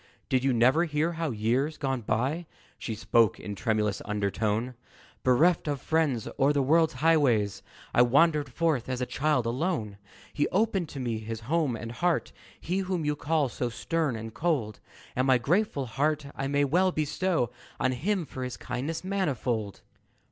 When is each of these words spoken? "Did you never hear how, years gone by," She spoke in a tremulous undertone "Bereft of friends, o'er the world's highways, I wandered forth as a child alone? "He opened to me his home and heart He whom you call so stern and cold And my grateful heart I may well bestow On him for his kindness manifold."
"Did 0.29 0.43
you 0.43 0.51
never 0.51 0.85
hear 0.85 1.11
how, 1.11 1.29
years 1.29 1.77
gone 1.77 2.01
by," 2.01 2.47
She 2.79 2.95
spoke 2.95 3.39
in 3.39 3.51
a 3.51 3.55
tremulous 3.55 4.01
undertone 4.03 4.73
"Bereft 5.23 5.67
of 5.67 5.79
friends, 5.79 6.27
o'er 6.39 6.51
the 6.51 6.63
world's 6.63 6.93
highways, 7.05 7.61
I 7.93 8.01
wandered 8.01 8.51
forth 8.51 8.89
as 8.89 8.99
a 8.99 9.05
child 9.05 9.45
alone? 9.45 9.99
"He 10.33 10.47
opened 10.47 10.89
to 10.89 10.99
me 10.99 11.19
his 11.19 11.41
home 11.41 11.75
and 11.75 11.91
heart 11.91 12.31
He 12.59 12.79
whom 12.79 13.05
you 13.05 13.15
call 13.15 13.47
so 13.47 13.69
stern 13.69 14.15
and 14.15 14.33
cold 14.33 14.79
And 15.15 15.27
my 15.27 15.37
grateful 15.37 15.85
heart 15.85 16.25
I 16.35 16.47
may 16.47 16.65
well 16.65 16.91
bestow 16.91 17.51
On 17.79 17.91
him 17.91 18.25
for 18.25 18.43
his 18.43 18.57
kindness 18.57 19.03
manifold." 19.03 19.81